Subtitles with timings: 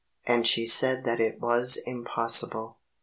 [0.25, 2.79] And she said that it was impossible.